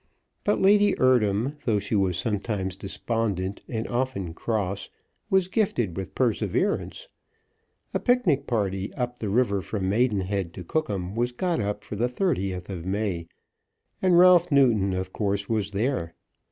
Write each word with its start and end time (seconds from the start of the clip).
But 0.43 0.59
Lady 0.59 0.95
Eardham, 0.99 1.57
though 1.65 1.77
she 1.77 1.93
was 1.93 2.17
sometimes 2.17 2.75
despondent 2.75 3.63
and 3.69 3.87
often 3.87 4.33
cross, 4.33 4.89
was 5.29 5.47
gifted 5.47 5.95
with 5.95 6.15
perseverance. 6.15 7.07
A 7.93 7.99
picnic 7.99 8.47
party 8.47 8.91
up 8.95 9.19
the 9.19 9.29
river 9.29 9.61
from 9.61 9.87
Maidenhead 9.89 10.55
to 10.55 10.63
Cookham 10.63 11.13
was 11.13 11.31
got 11.31 11.59
up 11.59 11.83
for 11.83 11.95
the 11.95 12.07
30th 12.07 12.67
of 12.67 12.83
May, 12.83 13.27
and 14.01 14.17
Ralph 14.17 14.51
Newton 14.51 14.93
of 14.93 15.13
course 15.13 15.47
was 15.47 15.69
there. 15.69 16.15